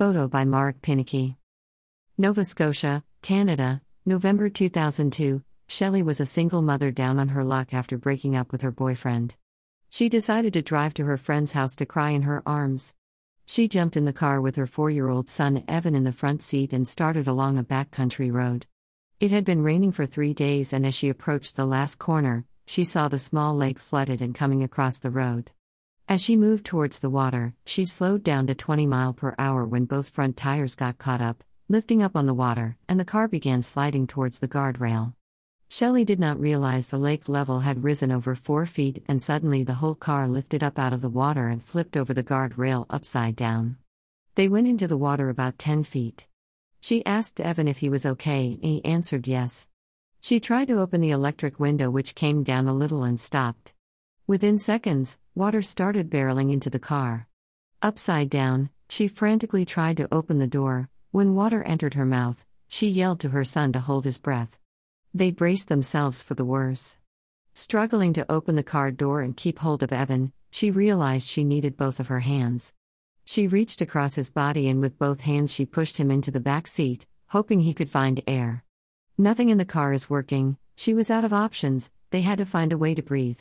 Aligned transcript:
Photo 0.00 0.28
by 0.28 0.46
Mark 0.46 0.80
Pinicky. 0.80 1.36
Nova 2.16 2.42
Scotia, 2.42 3.04
Canada, 3.20 3.82
November 4.06 4.48
2002. 4.48 5.42
Shelley 5.68 6.02
was 6.02 6.20
a 6.20 6.24
single 6.24 6.62
mother 6.62 6.90
down 6.90 7.18
on 7.18 7.28
her 7.28 7.44
luck 7.44 7.74
after 7.74 7.98
breaking 7.98 8.34
up 8.34 8.50
with 8.50 8.62
her 8.62 8.70
boyfriend. 8.70 9.36
She 9.90 10.08
decided 10.08 10.54
to 10.54 10.62
drive 10.62 10.94
to 10.94 11.04
her 11.04 11.18
friend's 11.18 11.52
house 11.52 11.76
to 11.76 11.84
cry 11.84 12.12
in 12.12 12.22
her 12.22 12.42
arms. 12.46 12.94
She 13.44 13.68
jumped 13.68 13.94
in 13.94 14.06
the 14.06 14.14
car 14.14 14.40
with 14.40 14.56
her 14.56 14.66
four 14.66 14.88
year 14.88 15.10
old 15.10 15.28
son 15.28 15.64
Evan 15.68 15.94
in 15.94 16.04
the 16.04 16.12
front 16.12 16.40
seat 16.40 16.72
and 16.72 16.88
started 16.88 17.26
along 17.26 17.58
a 17.58 17.62
backcountry 17.62 18.32
road. 18.32 18.64
It 19.20 19.30
had 19.30 19.44
been 19.44 19.62
raining 19.62 19.92
for 19.92 20.06
three 20.06 20.32
days, 20.32 20.72
and 20.72 20.86
as 20.86 20.94
she 20.94 21.10
approached 21.10 21.56
the 21.56 21.66
last 21.66 21.98
corner, 21.98 22.46
she 22.66 22.84
saw 22.84 23.08
the 23.08 23.18
small 23.18 23.54
lake 23.54 23.78
flooded 23.78 24.22
and 24.22 24.34
coming 24.34 24.62
across 24.62 24.96
the 24.96 25.10
road. 25.10 25.50
As 26.10 26.20
she 26.20 26.34
moved 26.34 26.66
towards 26.66 26.98
the 26.98 27.08
water, 27.08 27.54
she 27.64 27.84
slowed 27.84 28.24
down 28.24 28.48
to 28.48 28.54
20 28.56 28.84
mile 28.84 29.12
per 29.12 29.32
hour 29.38 29.64
when 29.64 29.84
both 29.84 30.10
front 30.10 30.36
tires 30.36 30.74
got 30.74 30.98
caught 30.98 31.20
up, 31.20 31.44
lifting 31.68 32.02
up 32.02 32.16
on 32.16 32.26
the 32.26 32.34
water, 32.34 32.76
and 32.88 32.98
the 32.98 33.04
car 33.04 33.28
began 33.28 33.62
sliding 33.62 34.08
towards 34.08 34.40
the 34.40 34.48
guardrail. 34.48 35.14
Shelley 35.68 36.04
did 36.04 36.18
not 36.18 36.40
realize 36.40 36.88
the 36.88 36.98
lake 36.98 37.28
level 37.28 37.60
had 37.60 37.84
risen 37.84 38.10
over 38.10 38.34
four 38.34 38.66
feet, 38.66 39.04
and 39.06 39.22
suddenly 39.22 39.62
the 39.62 39.74
whole 39.74 39.94
car 39.94 40.26
lifted 40.26 40.64
up 40.64 40.80
out 40.80 40.92
of 40.92 41.00
the 41.00 41.08
water 41.08 41.46
and 41.46 41.62
flipped 41.62 41.96
over 41.96 42.12
the 42.12 42.24
guardrail 42.24 42.86
upside 42.90 43.36
down. 43.36 43.76
They 44.34 44.48
went 44.48 44.66
into 44.66 44.88
the 44.88 44.98
water 44.98 45.28
about 45.28 45.60
10 45.60 45.84
feet. 45.84 46.26
She 46.80 47.06
asked 47.06 47.38
Evan 47.38 47.68
if 47.68 47.78
he 47.78 47.88
was 47.88 48.04
okay, 48.04 48.58
and 48.60 48.64
he 48.64 48.84
answered 48.84 49.28
yes. 49.28 49.68
She 50.20 50.40
tried 50.40 50.66
to 50.66 50.80
open 50.80 51.00
the 51.00 51.12
electric 51.12 51.60
window, 51.60 51.88
which 51.88 52.16
came 52.16 52.42
down 52.42 52.66
a 52.66 52.74
little 52.74 53.04
and 53.04 53.20
stopped. 53.20 53.74
Within 54.30 54.60
seconds, 54.60 55.18
water 55.34 55.60
started 55.60 56.08
barreling 56.08 56.52
into 56.52 56.70
the 56.70 56.78
car. 56.78 57.26
Upside 57.82 58.30
down, 58.30 58.70
she 58.88 59.08
frantically 59.08 59.64
tried 59.64 59.96
to 59.96 60.06
open 60.14 60.38
the 60.38 60.46
door. 60.46 60.88
When 61.10 61.34
water 61.34 61.64
entered 61.64 61.94
her 61.94 62.06
mouth, 62.06 62.44
she 62.68 62.86
yelled 62.86 63.18
to 63.22 63.30
her 63.30 63.42
son 63.42 63.72
to 63.72 63.80
hold 63.80 64.04
his 64.04 64.18
breath. 64.18 64.56
They 65.12 65.32
braced 65.32 65.66
themselves 65.66 66.22
for 66.22 66.34
the 66.34 66.44
worst. 66.44 66.96
Struggling 67.54 68.12
to 68.12 68.30
open 68.30 68.54
the 68.54 68.62
car 68.62 68.92
door 68.92 69.20
and 69.20 69.36
keep 69.36 69.58
hold 69.58 69.82
of 69.82 69.92
Evan, 69.92 70.32
she 70.52 70.70
realized 70.70 71.26
she 71.26 71.42
needed 71.42 71.76
both 71.76 71.98
of 71.98 72.06
her 72.06 72.20
hands. 72.20 72.72
She 73.24 73.48
reached 73.48 73.80
across 73.80 74.14
his 74.14 74.30
body 74.30 74.68
and 74.68 74.80
with 74.80 74.96
both 74.96 75.22
hands 75.22 75.52
she 75.52 75.66
pushed 75.66 75.96
him 75.96 76.08
into 76.08 76.30
the 76.30 76.38
back 76.38 76.68
seat, 76.68 77.04
hoping 77.30 77.62
he 77.62 77.74
could 77.74 77.90
find 77.90 78.22
air. 78.28 78.62
Nothing 79.18 79.48
in 79.48 79.58
the 79.58 79.64
car 79.64 79.92
is 79.92 80.08
working, 80.08 80.56
she 80.76 80.94
was 80.94 81.10
out 81.10 81.24
of 81.24 81.32
options, 81.32 81.90
they 82.10 82.20
had 82.20 82.38
to 82.38 82.46
find 82.46 82.72
a 82.72 82.78
way 82.78 82.94
to 82.94 83.02
breathe. 83.02 83.40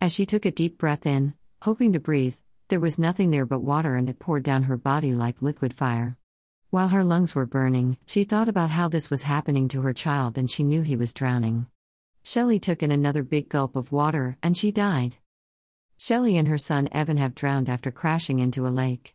As 0.00 0.12
she 0.12 0.26
took 0.26 0.44
a 0.44 0.50
deep 0.50 0.76
breath 0.76 1.06
in, 1.06 1.34
hoping 1.62 1.92
to 1.94 2.00
breathe, 2.00 2.36
there 2.68 2.80
was 2.80 2.98
nothing 2.98 3.30
there 3.30 3.46
but 3.46 3.60
water 3.62 3.96
and 3.96 4.10
it 4.10 4.18
poured 4.18 4.42
down 4.42 4.64
her 4.64 4.76
body 4.76 5.14
like 5.14 5.40
liquid 5.40 5.72
fire. 5.72 6.18
While 6.68 6.88
her 6.88 7.02
lungs 7.02 7.34
were 7.34 7.46
burning, 7.46 7.96
she 8.04 8.24
thought 8.24 8.48
about 8.48 8.70
how 8.70 8.88
this 8.88 9.08
was 9.08 9.22
happening 9.22 9.68
to 9.68 9.80
her 9.80 9.94
child 9.94 10.36
and 10.36 10.50
she 10.50 10.64
knew 10.64 10.82
he 10.82 10.96
was 10.96 11.14
drowning. 11.14 11.66
Shelley 12.22 12.58
took 12.58 12.82
in 12.82 12.90
another 12.90 13.22
big 13.22 13.48
gulp 13.48 13.74
of 13.74 13.90
water 13.90 14.36
and 14.42 14.54
she 14.54 14.70
died. 14.70 15.16
Shelley 15.96 16.36
and 16.36 16.46
her 16.48 16.58
son 16.58 16.90
Evan 16.92 17.16
have 17.16 17.34
drowned 17.34 17.70
after 17.70 17.90
crashing 17.90 18.38
into 18.38 18.66
a 18.66 18.68
lake. 18.68 19.14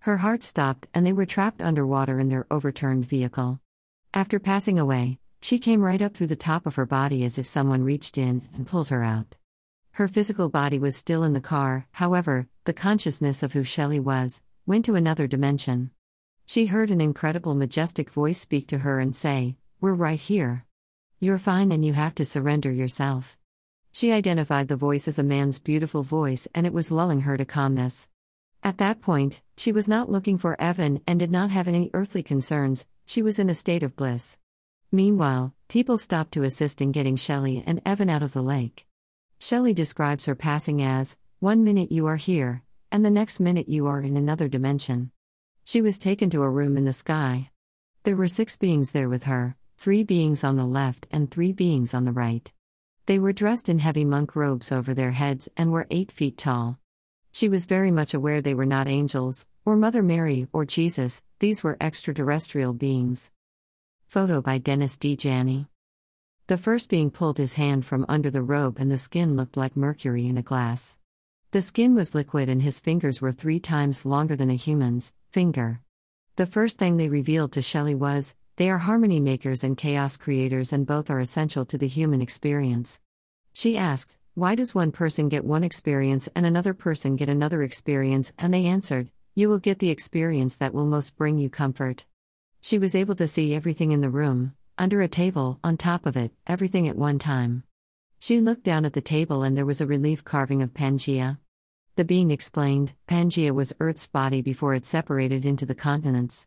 Her 0.00 0.18
heart 0.18 0.44
stopped 0.44 0.88
and 0.92 1.06
they 1.06 1.12
were 1.14 1.24
trapped 1.24 1.62
underwater 1.62 2.20
in 2.20 2.28
their 2.28 2.46
overturned 2.50 3.06
vehicle. 3.06 3.60
After 4.12 4.38
passing 4.38 4.78
away, 4.78 5.20
she 5.40 5.58
came 5.58 5.80
right 5.80 6.02
up 6.02 6.14
through 6.14 6.26
the 6.26 6.36
top 6.36 6.66
of 6.66 6.74
her 6.74 6.86
body 6.86 7.24
as 7.24 7.38
if 7.38 7.46
someone 7.46 7.82
reached 7.82 8.18
in 8.18 8.46
and 8.54 8.66
pulled 8.66 8.88
her 8.88 9.02
out. 9.02 9.36
Her 9.98 10.06
physical 10.06 10.48
body 10.48 10.78
was 10.78 10.94
still 10.94 11.24
in 11.24 11.32
the 11.32 11.40
car, 11.40 11.88
however, 11.90 12.46
the 12.66 12.72
consciousness 12.72 13.42
of 13.42 13.52
who 13.52 13.64
Shelley 13.64 13.98
was 13.98 14.42
went 14.64 14.84
to 14.84 14.94
another 14.94 15.26
dimension. 15.26 15.90
She 16.46 16.66
heard 16.66 16.92
an 16.92 17.00
incredible, 17.00 17.56
majestic 17.56 18.08
voice 18.08 18.40
speak 18.40 18.68
to 18.68 18.78
her 18.78 19.00
and 19.00 19.16
say, 19.16 19.56
We're 19.80 19.94
right 19.94 20.20
here. 20.20 20.64
You're 21.18 21.36
fine 21.36 21.72
and 21.72 21.84
you 21.84 21.94
have 21.94 22.14
to 22.14 22.24
surrender 22.24 22.70
yourself. 22.70 23.36
She 23.90 24.12
identified 24.12 24.68
the 24.68 24.76
voice 24.76 25.08
as 25.08 25.18
a 25.18 25.24
man's 25.24 25.58
beautiful 25.58 26.04
voice 26.04 26.46
and 26.54 26.64
it 26.64 26.72
was 26.72 26.92
lulling 26.92 27.22
her 27.22 27.36
to 27.36 27.44
calmness. 27.44 28.08
At 28.62 28.78
that 28.78 29.00
point, 29.00 29.42
she 29.56 29.72
was 29.72 29.88
not 29.88 30.08
looking 30.08 30.38
for 30.38 30.60
Evan 30.60 31.00
and 31.08 31.18
did 31.18 31.32
not 31.32 31.50
have 31.50 31.66
any 31.66 31.90
earthly 31.92 32.22
concerns, 32.22 32.86
she 33.04 33.20
was 33.20 33.40
in 33.40 33.50
a 33.50 33.54
state 33.56 33.82
of 33.82 33.96
bliss. 33.96 34.38
Meanwhile, 34.92 35.54
people 35.66 35.98
stopped 35.98 36.30
to 36.34 36.44
assist 36.44 36.80
in 36.80 36.92
getting 36.92 37.16
Shelley 37.16 37.64
and 37.66 37.82
Evan 37.84 38.08
out 38.08 38.22
of 38.22 38.32
the 38.32 38.44
lake. 38.44 38.87
Shelley 39.40 39.72
describes 39.72 40.26
her 40.26 40.34
passing 40.34 40.82
as 40.82 41.16
one 41.38 41.62
minute 41.62 41.92
you 41.92 42.06
are 42.06 42.16
here, 42.16 42.62
and 42.90 43.04
the 43.04 43.10
next 43.10 43.38
minute 43.38 43.68
you 43.68 43.86
are 43.86 44.00
in 44.00 44.16
another 44.16 44.48
dimension. 44.48 45.12
She 45.64 45.80
was 45.80 45.98
taken 45.98 46.28
to 46.30 46.42
a 46.42 46.50
room 46.50 46.76
in 46.76 46.84
the 46.84 46.92
sky. 46.92 47.50
There 48.02 48.16
were 48.16 48.26
six 48.26 48.56
beings 48.56 48.90
there 48.90 49.08
with 49.08 49.24
her 49.24 49.56
three 49.76 50.02
beings 50.02 50.42
on 50.42 50.56
the 50.56 50.64
left 50.64 51.06
and 51.12 51.30
three 51.30 51.52
beings 51.52 51.94
on 51.94 52.04
the 52.04 52.12
right. 52.12 52.52
They 53.06 53.20
were 53.20 53.32
dressed 53.32 53.68
in 53.68 53.78
heavy 53.78 54.04
monk 54.04 54.34
robes 54.34 54.72
over 54.72 54.92
their 54.92 55.12
heads 55.12 55.48
and 55.56 55.70
were 55.70 55.86
eight 55.88 56.10
feet 56.10 56.36
tall. 56.36 56.80
She 57.30 57.48
was 57.48 57.66
very 57.66 57.92
much 57.92 58.12
aware 58.12 58.42
they 58.42 58.54
were 58.54 58.66
not 58.66 58.88
angels, 58.88 59.46
or 59.64 59.76
Mother 59.76 60.02
Mary, 60.02 60.48
or 60.52 60.64
Jesus, 60.64 61.22
these 61.38 61.62
were 61.62 61.76
extraterrestrial 61.80 62.72
beings. 62.72 63.30
Photo 64.08 64.42
by 64.42 64.58
Dennis 64.58 64.96
D. 64.96 65.14
Janney. 65.14 65.68
The 66.48 66.56
first 66.56 66.88
being 66.88 67.10
pulled 67.10 67.36
his 67.36 67.56
hand 67.56 67.84
from 67.84 68.06
under 68.08 68.30
the 68.30 68.42
robe, 68.42 68.78
and 68.80 68.90
the 68.90 68.96
skin 68.96 69.36
looked 69.36 69.58
like 69.58 69.76
mercury 69.76 70.26
in 70.26 70.38
a 70.38 70.42
glass. 70.42 70.96
The 71.50 71.60
skin 71.60 71.94
was 71.94 72.14
liquid, 72.14 72.48
and 72.48 72.62
his 72.62 72.80
fingers 72.80 73.20
were 73.20 73.32
three 73.32 73.60
times 73.60 74.06
longer 74.06 74.34
than 74.34 74.48
a 74.48 74.54
human's 74.54 75.12
finger. 75.30 75.82
The 76.36 76.46
first 76.46 76.78
thing 76.78 76.96
they 76.96 77.10
revealed 77.10 77.52
to 77.52 77.60
Shelley 77.60 77.94
was 77.94 78.34
they 78.56 78.70
are 78.70 78.78
harmony 78.78 79.20
makers 79.20 79.62
and 79.62 79.76
chaos 79.76 80.16
creators, 80.16 80.72
and 80.72 80.86
both 80.86 81.10
are 81.10 81.20
essential 81.20 81.66
to 81.66 81.76
the 81.76 81.86
human 81.86 82.22
experience. 82.22 82.98
She 83.52 83.76
asked, 83.76 84.16
Why 84.32 84.54
does 84.54 84.74
one 84.74 84.90
person 84.90 85.28
get 85.28 85.44
one 85.44 85.64
experience 85.64 86.30
and 86.34 86.46
another 86.46 86.72
person 86.72 87.16
get 87.16 87.28
another 87.28 87.62
experience? 87.62 88.32
And 88.38 88.54
they 88.54 88.64
answered, 88.64 89.10
You 89.34 89.50
will 89.50 89.58
get 89.58 89.80
the 89.80 89.90
experience 89.90 90.54
that 90.56 90.72
will 90.72 90.86
most 90.86 91.14
bring 91.14 91.36
you 91.36 91.50
comfort. 91.50 92.06
She 92.62 92.78
was 92.78 92.94
able 92.94 93.16
to 93.16 93.28
see 93.28 93.54
everything 93.54 93.92
in 93.92 94.00
the 94.00 94.08
room, 94.08 94.54
under 94.78 95.02
a 95.02 95.08
table, 95.08 95.58
on 95.64 95.76
top 95.76 96.06
of 96.06 96.16
it, 96.16 96.32
everything 96.46 96.88
at 96.88 96.96
one 96.96 97.18
time. 97.18 97.64
She 98.20 98.40
looked 98.40 98.62
down 98.62 98.84
at 98.84 98.92
the 98.92 99.00
table 99.00 99.42
and 99.42 99.56
there 99.56 99.66
was 99.66 99.80
a 99.80 99.86
relief 99.86 100.24
carving 100.24 100.62
of 100.62 100.72
Pangea. 100.72 101.38
The 101.96 102.04
being 102.04 102.30
explained 102.30 102.94
Pangea 103.08 103.52
was 103.52 103.74
Earth's 103.80 104.06
body 104.06 104.40
before 104.40 104.74
it 104.74 104.86
separated 104.86 105.44
into 105.44 105.66
the 105.66 105.74
continents. 105.74 106.46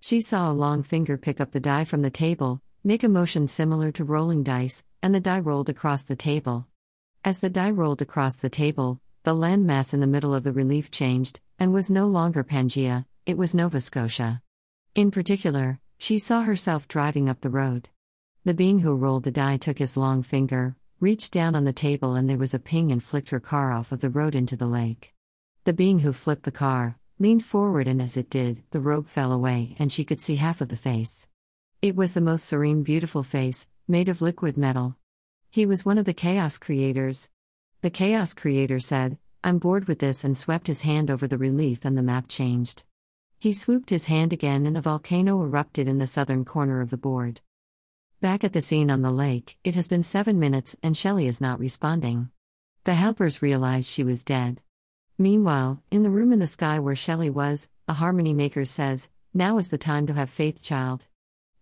She 0.00 0.20
saw 0.20 0.50
a 0.50 0.52
long 0.52 0.82
finger 0.82 1.16
pick 1.16 1.40
up 1.40 1.52
the 1.52 1.60
die 1.60 1.84
from 1.84 2.02
the 2.02 2.10
table, 2.10 2.60
make 2.82 3.02
a 3.02 3.08
motion 3.08 3.48
similar 3.48 3.92
to 3.92 4.04
rolling 4.04 4.42
dice, 4.42 4.84
and 5.02 5.14
the 5.14 5.20
die 5.20 5.40
rolled 5.40 5.68
across 5.68 6.02
the 6.02 6.16
table. 6.16 6.66
As 7.24 7.38
the 7.38 7.50
die 7.50 7.70
rolled 7.70 8.02
across 8.02 8.36
the 8.36 8.50
table, 8.50 9.00
the 9.22 9.34
landmass 9.34 9.92
in 9.92 10.00
the 10.00 10.06
middle 10.06 10.34
of 10.34 10.44
the 10.44 10.52
relief 10.52 10.90
changed, 10.90 11.40
and 11.58 11.72
was 11.72 11.90
no 11.90 12.06
longer 12.06 12.42
Pangea, 12.44 13.06
it 13.26 13.36
was 13.36 13.54
Nova 13.54 13.80
Scotia. 13.80 14.42
In 14.94 15.10
particular, 15.10 15.80
she 15.98 16.18
saw 16.18 16.42
herself 16.42 16.88
driving 16.88 17.28
up 17.28 17.40
the 17.40 17.50
road. 17.50 17.88
The 18.44 18.54
being 18.54 18.78
who 18.78 18.96
rolled 18.96 19.24
the 19.24 19.30
die 19.30 19.56
took 19.56 19.78
his 19.78 19.96
long 19.96 20.22
finger, 20.22 20.76
reached 21.00 21.32
down 21.32 21.54
on 21.54 21.64
the 21.64 21.72
table, 21.72 22.14
and 22.14 22.30
there 22.30 22.38
was 22.38 22.54
a 22.54 22.58
ping 22.58 22.90
and 22.90 23.02
flicked 23.02 23.30
her 23.30 23.40
car 23.40 23.72
off 23.72 23.92
of 23.92 24.00
the 24.00 24.08
road 24.08 24.34
into 24.34 24.56
the 24.56 24.66
lake. 24.66 25.12
The 25.64 25.72
being 25.72 25.98
who 25.98 26.12
flipped 26.12 26.44
the 26.44 26.50
car 26.50 26.98
leaned 27.18 27.44
forward, 27.44 27.88
and 27.88 28.00
as 28.00 28.16
it 28.16 28.30
did, 28.30 28.62
the 28.70 28.80
robe 28.80 29.08
fell 29.08 29.32
away, 29.32 29.74
and 29.78 29.92
she 29.92 30.04
could 30.04 30.20
see 30.20 30.36
half 30.36 30.60
of 30.60 30.68
the 30.68 30.76
face. 30.76 31.28
It 31.82 31.96
was 31.96 32.14
the 32.14 32.20
most 32.20 32.44
serene, 32.44 32.84
beautiful 32.84 33.22
face, 33.22 33.68
made 33.86 34.08
of 34.08 34.22
liquid 34.22 34.56
metal. 34.56 34.96
He 35.50 35.66
was 35.66 35.84
one 35.84 35.98
of 35.98 36.04
the 36.04 36.14
Chaos 36.14 36.58
Creators. 36.58 37.28
The 37.82 37.90
Chaos 37.90 38.34
Creator 38.34 38.80
said, 38.80 39.18
I'm 39.42 39.58
bored 39.58 39.88
with 39.88 39.98
this, 39.98 40.24
and 40.24 40.36
swept 40.36 40.68
his 40.68 40.82
hand 40.82 41.10
over 41.10 41.26
the 41.26 41.38
relief, 41.38 41.84
and 41.84 41.98
the 41.98 42.02
map 42.02 42.28
changed. 42.28 42.84
He 43.40 43.52
swooped 43.52 43.90
his 43.90 44.06
hand 44.06 44.32
again 44.32 44.66
and 44.66 44.74
the 44.74 44.80
volcano 44.80 45.40
erupted 45.40 45.86
in 45.86 45.98
the 45.98 46.08
southern 46.08 46.44
corner 46.44 46.80
of 46.80 46.90
the 46.90 46.96
board. 46.96 47.40
Back 48.20 48.42
at 48.42 48.52
the 48.52 48.60
scene 48.60 48.90
on 48.90 49.02
the 49.02 49.12
lake, 49.12 49.58
it 49.62 49.76
has 49.76 49.86
been 49.86 50.02
seven 50.02 50.40
minutes 50.40 50.76
and 50.82 50.96
Shelley 50.96 51.28
is 51.28 51.40
not 51.40 51.60
responding. 51.60 52.30
The 52.82 52.94
helpers 52.94 53.40
realize 53.40 53.88
she 53.88 54.02
was 54.02 54.24
dead. 54.24 54.60
Meanwhile, 55.18 55.80
in 55.88 56.02
the 56.02 56.10
room 56.10 56.32
in 56.32 56.40
the 56.40 56.48
sky 56.48 56.80
where 56.80 56.96
Shelley 56.96 57.30
was, 57.30 57.68
a 57.86 57.92
harmony 57.92 58.34
maker 58.34 58.64
says, 58.64 59.08
Now 59.32 59.58
is 59.58 59.68
the 59.68 59.78
time 59.78 60.08
to 60.08 60.14
have 60.14 60.30
faith, 60.30 60.60
child. 60.60 61.06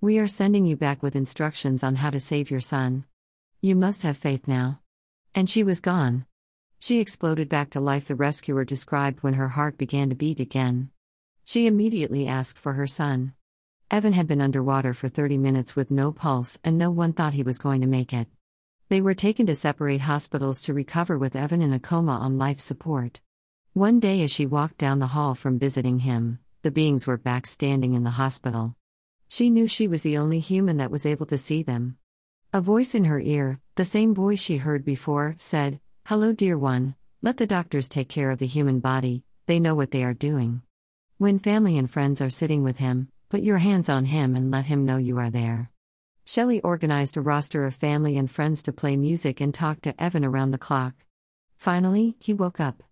We 0.00 0.18
are 0.18 0.26
sending 0.26 0.64
you 0.64 0.76
back 0.76 1.02
with 1.02 1.14
instructions 1.14 1.82
on 1.82 1.96
how 1.96 2.08
to 2.08 2.20
save 2.20 2.50
your 2.50 2.60
son. 2.60 3.04
You 3.60 3.76
must 3.76 4.02
have 4.02 4.16
faith 4.16 4.48
now. 4.48 4.80
And 5.34 5.46
she 5.46 5.62
was 5.62 5.82
gone. 5.82 6.24
She 6.78 7.00
exploded 7.00 7.50
back 7.50 7.68
to 7.70 7.80
life, 7.80 8.08
the 8.08 8.14
rescuer 8.14 8.64
described 8.64 9.22
when 9.22 9.34
her 9.34 9.48
heart 9.48 9.76
began 9.76 10.08
to 10.08 10.14
beat 10.14 10.40
again. 10.40 10.90
She 11.48 11.68
immediately 11.68 12.26
asked 12.26 12.58
for 12.58 12.72
her 12.72 12.88
son. 12.88 13.32
Evan 13.88 14.14
had 14.14 14.26
been 14.26 14.40
underwater 14.40 14.92
for 14.92 15.08
30 15.08 15.38
minutes 15.38 15.76
with 15.76 15.92
no 15.92 16.10
pulse, 16.10 16.58
and 16.64 16.76
no 16.76 16.90
one 16.90 17.12
thought 17.12 17.34
he 17.34 17.44
was 17.44 17.60
going 17.60 17.82
to 17.82 17.86
make 17.86 18.12
it. 18.12 18.26
They 18.88 19.00
were 19.00 19.14
taken 19.14 19.46
to 19.46 19.54
separate 19.54 20.00
hospitals 20.00 20.60
to 20.62 20.74
recover 20.74 21.16
with 21.16 21.36
Evan 21.36 21.62
in 21.62 21.72
a 21.72 21.78
coma 21.78 22.18
on 22.18 22.36
life 22.36 22.58
support. 22.58 23.20
One 23.74 24.00
day, 24.00 24.22
as 24.22 24.32
she 24.32 24.44
walked 24.44 24.78
down 24.78 24.98
the 24.98 25.14
hall 25.14 25.36
from 25.36 25.56
visiting 25.56 26.00
him, 26.00 26.40
the 26.62 26.72
beings 26.72 27.06
were 27.06 27.16
back 27.16 27.46
standing 27.46 27.94
in 27.94 28.02
the 28.02 28.18
hospital. 28.18 28.74
She 29.28 29.48
knew 29.48 29.68
she 29.68 29.86
was 29.86 30.02
the 30.02 30.18
only 30.18 30.40
human 30.40 30.78
that 30.78 30.90
was 30.90 31.06
able 31.06 31.26
to 31.26 31.38
see 31.38 31.62
them. 31.62 31.96
A 32.52 32.60
voice 32.60 32.92
in 32.92 33.04
her 33.04 33.20
ear, 33.20 33.60
the 33.76 33.84
same 33.84 34.16
voice 34.16 34.40
she 34.40 34.56
heard 34.56 34.84
before, 34.84 35.36
said, 35.38 35.78
Hello, 36.06 36.32
dear 36.32 36.58
one, 36.58 36.96
let 37.22 37.36
the 37.36 37.46
doctors 37.46 37.88
take 37.88 38.08
care 38.08 38.32
of 38.32 38.40
the 38.40 38.48
human 38.48 38.80
body, 38.80 39.22
they 39.46 39.60
know 39.60 39.76
what 39.76 39.92
they 39.92 40.02
are 40.02 40.12
doing. 40.12 40.62
When 41.18 41.38
family 41.38 41.78
and 41.78 41.90
friends 41.90 42.20
are 42.20 42.28
sitting 42.28 42.62
with 42.62 42.76
him, 42.76 43.08
put 43.30 43.40
your 43.40 43.56
hands 43.56 43.88
on 43.88 44.04
him 44.04 44.36
and 44.36 44.50
let 44.50 44.66
him 44.66 44.84
know 44.84 44.98
you 44.98 45.16
are 45.16 45.30
there. 45.30 45.70
Shelley 46.26 46.60
organized 46.60 47.16
a 47.16 47.22
roster 47.22 47.64
of 47.64 47.74
family 47.74 48.18
and 48.18 48.30
friends 48.30 48.62
to 48.64 48.72
play 48.72 48.98
music 48.98 49.40
and 49.40 49.54
talk 49.54 49.80
to 49.80 49.98
Evan 49.98 50.26
around 50.26 50.50
the 50.50 50.58
clock. 50.58 50.92
Finally, 51.56 52.16
he 52.20 52.34
woke 52.34 52.60
up. 52.60 52.82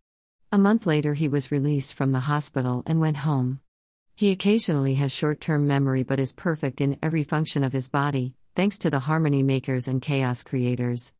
A 0.50 0.56
month 0.56 0.86
later, 0.86 1.12
he 1.12 1.28
was 1.28 1.52
released 1.52 1.92
from 1.92 2.12
the 2.12 2.20
hospital 2.20 2.82
and 2.86 2.98
went 2.98 3.18
home. 3.18 3.60
He 4.14 4.30
occasionally 4.30 4.94
has 4.94 5.12
short 5.12 5.38
term 5.38 5.66
memory 5.66 6.02
but 6.02 6.18
is 6.18 6.32
perfect 6.32 6.80
in 6.80 6.98
every 7.02 7.24
function 7.24 7.62
of 7.62 7.74
his 7.74 7.90
body, 7.90 8.36
thanks 8.54 8.78
to 8.78 8.88
the 8.88 9.00
harmony 9.00 9.42
makers 9.42 9.86
and 9.86 10.00
chaos 10.00 10.42
creators. 10.42 11.12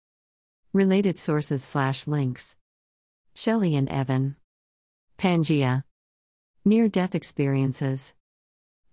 Related 0.72 1.18
sources 1.18 1.62
slash 1.62 2.06
links 2.06 2.56
Shelley 3.34 3.76
and 3.76 3.90
Evan. 3.90 4.36
Pangea. 5.18 5.84
Near 6.66 6.88
death 6.88 7.14
experiences. 7.14 8.14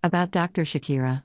About 0.03 0.31
Dr. 0.31 0.63
Shakira. 0.63 1.23